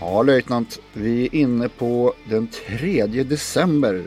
[0.00, 4.04] Ja, löjtnant, vi är inne på den 3 december.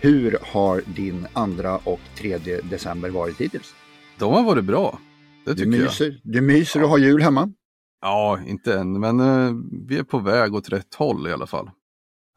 [0.00, 3.74] Hur har din andra och tredje december varit hittills?
[4.18, 4.98] De har varit bra.
[5.44, 5.84] Det Du tycker jag.
[5.84, 7.52] myser, du myser och har jul hemma?
[8.00, 9.52] Ja, inte än, men eh,
[9.88, 11.70] vi är på väg åt rätt håll i alla fall.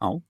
[0.00, 0.22] Ja.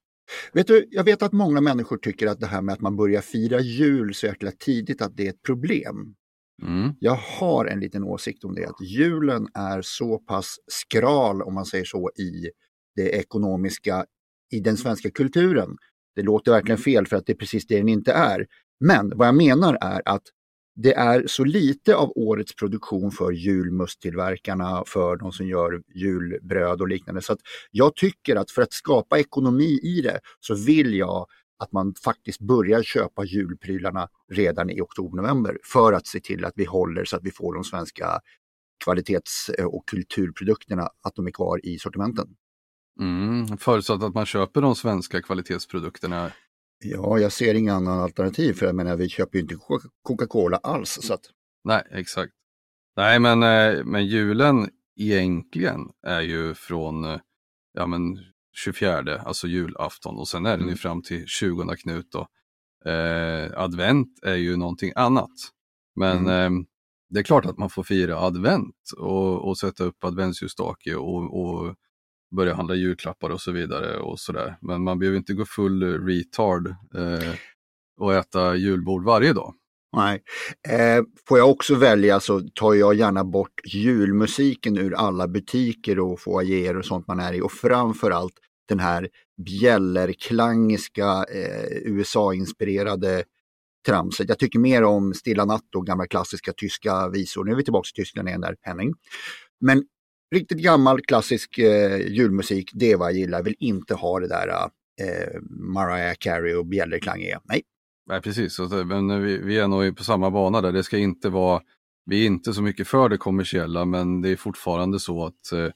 [0.53, 3.21] Vet du, jag vet att många människor tycker att det här med att man börjar
[3.21, 6.15] fira jul så jäkla tidigt, att det är ett problem.
[6.63, 6.95] Mm.
[7.01, 11.65] Jag har en liten åsikt om det, att julen är så pass skral, om man
[11.67, 12.51] säger så, i
[12.97, 14.05] det ekonomiska,
[14.53, 15.77] i den svenska kulturen.
[16.15, 18.47] Det låter verkligen fel för att det är precis det den inte är.
[18.81, 20.23] Men vad jag menar är att
[20.77, 26.89] det är så lite av årets produktion för julmusttillverkarna, för de som gör julbröd och
[26.89, 27.23] liknande.
[27.23, 27.39] Så att
[27.71, 31.27] jag tycker att för att skapa ekonomi i det så vill jag
[31.59, 36.65] att man faktiskt börjar köpa julprylarna redan i oktober-november för att se till att vi
[36.65, 38.21] håller så att vi får de svenska
[38.85, 42.27] kvalitets och kulturprodukterna, att de är kvar i sortimenten.
[43.01, 43.59] Mm.
[43.59, 46.31] Förutsatt att man köper de svenska kvalitetsprodukterna.
[46.85, 50.57] Ja, jag ser inga andra alternativ för jag menar vi köper ju inte Coca- Coca-Cola
[50.57, 50.99] alls.
[51.03, 51.21] Så att,
[51.65, 52.33] Nej, exakt.
[52.97, 54.69] Nej, men, eh, men julen
[55.01, 57.19] egentligen är ju från eh,
[57.73, 58.19] ja, men
[58.65, 60.77] 24, alltså julafton och sen är den ju Mm.
[60.79, 62.13] fram till 20 Knut.
[62.13, 62.27] Då.
[62.91, 65.31] Eh, advent är ju någonting annat.
[65.97, 66.51] Men eh,
[67.11, 71.75] det är klart att man får fira advent och, och sätta upp adventsljusstake och, och
[72.37, 74.57] börja handla julklappar och så vidare och sådär.
[74.61, 77.35] Men man behöver inte gå full retard eh,
[78.01, 79.55] och äta julbord varje dag.
[79.97, 80.23] nej.
[80.69, 86.21] Eh, får jag också välja så tar jag gärna bort julmusiken ur alla butiker och
[86.21, 88.35] foajéer och sånt man är i och framförallt
[88.69, 89.09] den här
[89.47, 93.25] bjällerklangiska eh, USA-inspirerade
[93.87, 94.29] tramset.
[94.29, 97.45] Jag tycker mer om Stilla natt och gamla klassiska tyska visor.
[97.45, 98.95] Nu är vi tillbaka till Tyskland igen där, Henning.
[99.61, 99.85] Men
[100.35, 103.39] riktigt gammal klassisk eh, julmusik, det är vad jag gillar.
[103.39, 107.41] Jag vill inte ha det där eh, Mariah Carey och bjällerklangiga.
[107.45, 107.63] Nej,
[108.07, 108.55] Nej, precis.
[108.55, 110.73] Så, eh, men eh, vi, vi är nog på samma bana där.
[110.73, 111.63] Det ska inte vara,
[112.07, 115.69] vi är inte så mycket för det kommersiella, men det är fortfarande så att eh,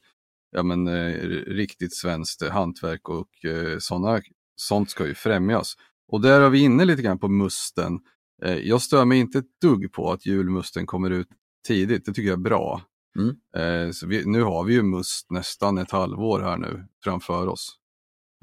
[0.51, 1.13] ja, men, eh,
[1.47, 4.21] riktigt svenskt eh, hantverk och eh, såna,
[4.57, 5.75] sånt ska ju främjas.
[6.13, 8.01] Och där är vi inne lite grann på musten.
[8.45, 11.29] Eh, jag stör mig inte ett dugg på att julmusten kommer ut
[11.69, 12.05] tidigt.
[12.05, 12.83] Det tycker jag är bra.
[13.19, 13.37] Mm.
[13.57, 17.77] Eh, så vi, nu har vi ju must nästan ett halvår här nu framför oss.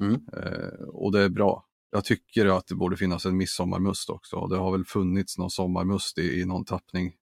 [0.02, 0.14] Mm.
[0.14, 1.64] Eh, och det är bra.
[1.92, 4.48] Jag tycker att det borde finnas en midsommarmust också.
[4.48, 7.14] Det har väl funnits någon sommarmust i, i någon tappning.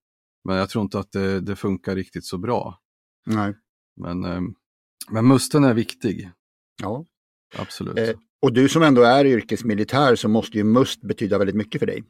[0.44, 2.80] Men jag tror inte att det, det funkar riktigt så bra.
[3.26, 3.54] nej.
[3.98, 4.42] Men, eh,
[5.12, 6.32] men musten är viktig,
[6.82, 7.06] Ja.
[7.58, 7.98] absolut.
[7.98, 11.86] Eh, och du som ändå är yrkesmilitär så måste ju must betyda väldigt mycket för
[11.86, 12.04] dig.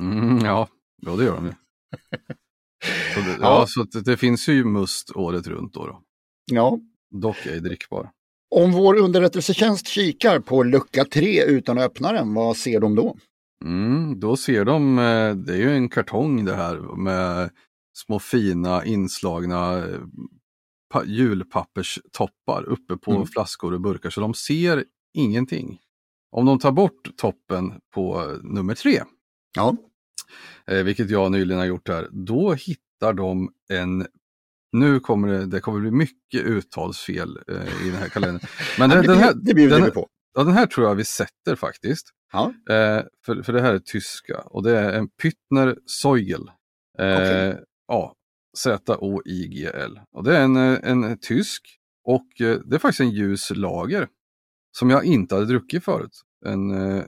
[0.00, 1.52] Mm, ja, ja, det gör de ju.
[3.14, 3.36] Så det, ja.
[3.40, 3.64] Ja.
[3.68, 5.86] så det, det finns ju must året runt då.
[5.86, 6.02] då.
[6.52, 6.78] Ja.
[7.10, 8.10] Dock ej drickbar.
[8.54, 13.16] Om vår underrättelsetjänst kikar på lucka 3 utan att öppna den, vad ser de då?
[13.64, 17.50] Mm, då ser de, eh, det är ju en kartong det här med
[17.98, 20.00] små fina inslagna eh,
[20.92, 23.26] pa- julpapperstoppar uppe på Mm.
[23.26, 24.84] flaskor och burkar så de ser
[25.14, 25.78] ingenting.
[26.36, 29.02] Om de tar bort toppen på eh, nummer tre,
[29.56, 29.76] Ja,
[30.66, 34.06] eh, vilket jag nyligen har gjort här, då hittar de en
[34.72, 38.46] nu kommer det, det kommer bli mycket uttalsfel eh, i den här kalendern.
[38.78, 40.08] Men det, den, här, det bjuder vi på.
[40.34, 42.10] ja, den här tror jag vi sätter faktiskt.
[42.32, 42.54] Ja.
[42.70, 46.50] Eh, för, för det här är tyska och det är en Pyttner Zeugel.
[46.98, 47.64] Eh, Okej.
[47.88, 48.14] Ja,
[48.58, 50.00] Z-O-I-G-L.
[50.12, 51.62] Och det är en, eh, en tysk
[52.04, 54.08] och eh, det är faktiskt en ljus lager
[54.78, 56.22] som jag inte hade druckit förut.
[56.46, 57.04] En eh,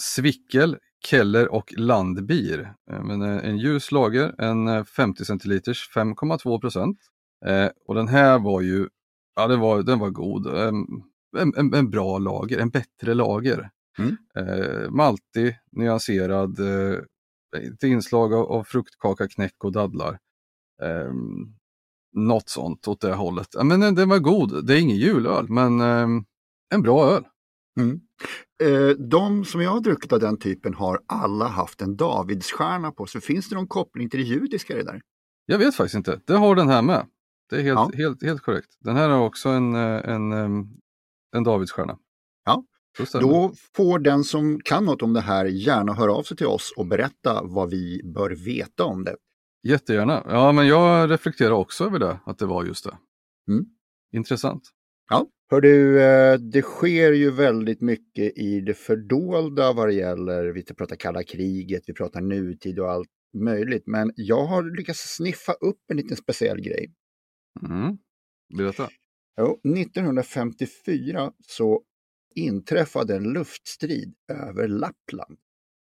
[0.00, 2.74] Svickel, Keller och Landbier.
[2.90, 6.98] Eh, men eh, en ljus lager, en eh, 50 centiliters, 5,2 procent.
[7.46, 8.88] Eh, och den här var ju,
[9.36, 10.46] ja den var, den var god.
[10.46, 10.72] Eh,
[11.38, 13.70] en, en, en bra lager, en bättre lager.
[13.98, 14.16] Mm.
[14.36, 16.98] Eh, maltig, nyanserad, eh,
[17.56, 20.18] ett inslag av, av fruktkaka, knäck och dadlar.
[20.82, 21.12] Eh,
[22.12, 23.48] något sånt åt det hållet.
[23.64, 26.08] Men den, den var god, det är ingen julöl men eh,
[26.74, 27.24] en bra öl.
[27.80, 28.00] Mm.
[28.62, 33.06] Eh, de som jag har druckit av den typen har alla haft en Davidsstjärna på
[33.06, 33.20] sig.
[33.20, 35.00] Finns det någon koppling till det judiska det där?
[35.46, 36.20] Jag vet faktiskt inte.
[36.26, 37.06] Det har den här med.
[37.50, 37.90] Det är helt, Ja.
[37.96, 38.76] helt, helt korrekt.
[38.80, 39.80] Den här har också en, eh,
[40.10, 40.66] en, em,
[41.36, 41.98] en Davidsstjärna.
[42.44, 42.64] Ja.
[43.20, 46.72] Då får den som kan något om det här gärna höra av sig till oss
[46.76, 49.16] och berätta vad vi bör veta om det.
[49.68, 50.22] Jättegärna.
[50.28, 52.96] Ja, men jag reflekterar också över det, att det var just det.
[53.52, 53.64] Mm.
[54.12, 54.62] Intressant.
[55.10, 55.26] Ja.
[55.52, 60.64] Hör du, eh, det sker ju väldigt mycket i det fördolda vad det gäller, vi
[60.64, 63.86] pratar kalla kriget, vi pratar nutid och allt möjligt.
[63.86, 66.92] Men jag har lyckats sniffa upp en liten speciell grej.
[67.68, 67.98] Mm.
[68.56, 68.88] Berätta.
[69.36, 71.82] Jo, 1954 så
[72.34, 75.38] inträffade en luftstrid över Lappland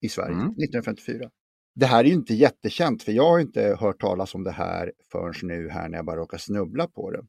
[0.00, 0.34] i Sverige.
[0.34, 0.46] Mm.
[0.46, 1.30] 1954.
[1.74, 4.92] Det här är ju inte jättekänt för jag har inte hört talas om det här
[5.12, 7.26] förrän nu här när jag bara råkar snubbla på det.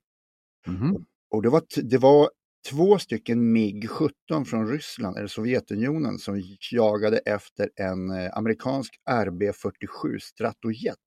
[0.67, 1.05] Mhm.
[1.31, 2.29] Och det var, det var
[2.69, 10.97] två stycken MiG-17 från Ryssland eller Sovjetunionen som jagade efter en eh, amerikansk RB-47 Stratojet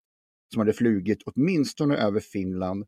[0.52, 2.84] som hade flugit åtminstone över Finland.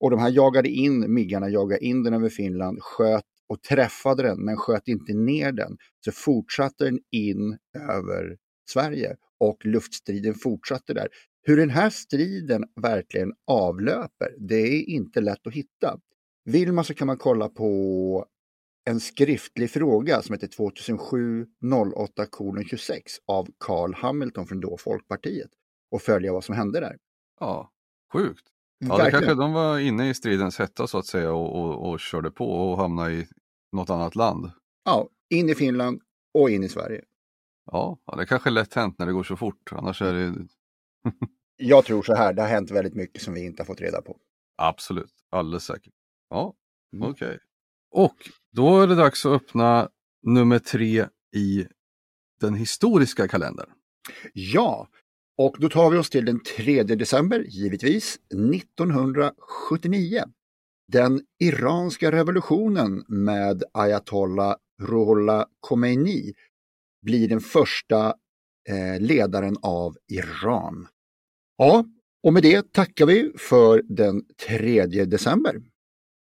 [0.00, 4.44] Och de här jagade in, miggarna jagade in den över Finland, sköt och träffade den
[4.44, 5.76] men sköt inte ner den.
[6.04, 7.58] Så fortsatte den in
[7.90, 8.36] över
[8.70, 11.08] Sverige och luftstriden fortsatte där.
[11.42, 15.98] Hur den här striden verkligen avlöper, det är inte lätt att hitta.
[16.46, 18.26] Vill man så kan man kolla på
[18.84, 21.46] en skriftlig fråga som heter 2007
[21.96, 22.26] 08
[22.66, 25.50] 26 av Carl Hamilton från då Folkpartiet
[25.90, 26.96] och följa vad som hände där.
[27.40, 27.70] Ja,
[28.12, 28.44] sjukt.
[28.78, 32.00] Ja, det kanske de var inne i stridens hetta så att säga och, och, och
[32.00, 33.26] körde på och hamnade i
[33.72, 34.50] något annat land.
[34.84, 36.00] Ja, in i Finland
[36.34, 37.04] och in i Sverige.
[37.72, 39.72] Ja, ja, det kanske är lätt hänt när det går så fort.
[39.72, 40.46] Annars är det
[41.56, 44.02] Jag tror så här, det har hänt väldigt mycket som vi inte har fått reda
[44.02, 44.16] på.
[44.56, 45.94] absolut, alldeles säkert.
[46.30, 46.54] Ja,
[46.96, 47.10] Mm.
[47.10, 47.38] okej.
[47.90, 48.16] Och
[48.52, 49.88] då är det dags att öppna
[50.22, 51.06] nummer tre
[51.36, 51.66] i
[52.40, 53.70] den historiska kalendern.
[54.32, 54.88] Ja,
[55.38, 60.22] och då tar vi oss till den 3 december, givetvis, 1979.
[60.92, 66.32] Den iranska revolutionen med ayatollah Ruhollah Khomeini
[67.02, 68.14] blir den första
[68.68, 70.88] eh, ledaren av Iran.
[71.56, 71.84] Ja,
[72.22, 75.62] och med det tackar vi för den 3 december.